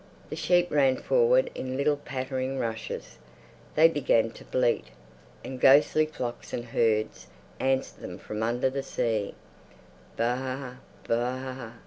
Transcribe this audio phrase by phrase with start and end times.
[0.31, 3.19] The sheep ran forward in little pattering rushes;
[3.75, 4.85] they began to bleat,
[5.45, 7.27] and ghostly flocks and herds
[7.59, 9.35] answered them from under the sea.
[10.17, 10.77] "Baa!
[11.07, 11.73] Baaa!"